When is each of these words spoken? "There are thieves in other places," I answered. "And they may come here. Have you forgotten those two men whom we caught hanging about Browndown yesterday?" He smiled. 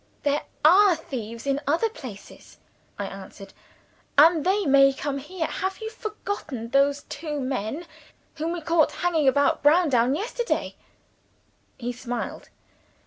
"There 0.23 0.41
are 0.65 0.95
thieves 0.95 1.45
in 1.45 1.61
other 1.67 1.87
places," 1.87 2.57
I 2.97 3.05
answered. 3.05 3.53
"And 4.17 4.43
they 4.43 4.65
may 4.65 4.93
come 4.93 5.19
here. 5.19 5.45
Have 5.45 5.77
you 5.77 5.91
forgotten 5.91 6.69
those 6.69 7.03
two 7.03 7.39
men 7.39 7.85
whom 8.37 8.51
we 8.53 8.61
caught 8.61 8.91
hanging 9.03 9.27
about 9.27 9.61
Browndown 9.61 10.15
yesterday?" 10.15 10.75
He 11.77 11.91
smiled. 11.93 12.49